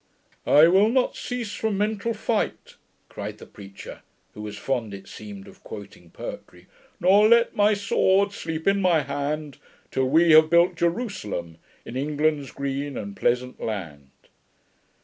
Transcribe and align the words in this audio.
'I 0.47 0.69
will 0.69 0.89
not 0.89 1.15
cease 1.15 1.53
from 1.53 1.77
mental 1.77 2.15
fight,' 2.15 2.75
cried 3.07 3.37
the 3.37 3.45
preacher, 3.45 4.01
who 4.33 4.41
was 4.41 4.57
fond, 4.57 4.95
it 4.95 5.07
seemed, 5.07 5.47
of 5.47 5.63
quoting 5.63 6.09
poetry, 6.09 6.65
'nor 6.99 7.27
let 7.29 7.55
my 7.55 7.75
sword 7.75 8.31
sleep 8.31 8.65
in 8.67 8.81
my 8.81 9.01
hand, 9.03 9.59
till 9.91 10.09
we 10.09 10.31
have 10.31 10.49
built 10.49 10.73
Jerusalem 10.73 11.59
in 11.85 11.95
England's 11.95 12.49
green 12.49 12.97
and 12.97 13.15
pleasant 13.15 13.61
land.' 13.61 14.09